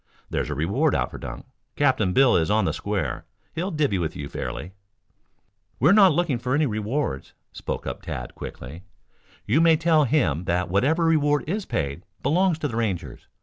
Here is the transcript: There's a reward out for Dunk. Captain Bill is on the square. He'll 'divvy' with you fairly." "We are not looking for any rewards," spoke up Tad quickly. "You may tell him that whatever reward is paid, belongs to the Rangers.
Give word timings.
There's 0.31 0.49
a 0.49 0.55
reward 0.55 0.95
out 0.95 1.11
for 1.11 1.19
Dunk. 1.19 1.45
Captain 1.75 2.11
Bill 2.11 2.35
is 2.35 2.49
on 2.49 2.65
the 2.65 2.73
square. 2.73 3.23
He'll 3.53 3.69
'divvy' 3.69 3.99
with 3.99 4.15
you 4.15 4.27
fairly." 4.29 4.71
"We 5.79 5.91
are 5.91 5.93
not 5.93 6.11
looking 6.11 6.39
for 6.39 6.55
any 6.55 6.65
rewards," 6.65 7.33
spoke 7.51 7.85
up 7.85 8.01
Tad 8.01 8.33
quickly. 8.33 8.81
"You 9.45 9.61
may 9.61 9.77
tell 9.77 10.05
him 10.05 10.45
that 10.45 10.69
whatever 10.71 11.05
reward 11.05 11.43
is 11.45 11.67
paid, 11.67 12.01
belongs 12.23 12.57
to 12.57 12.67
the 12.67 12.77
Rangers. 12.77 13.27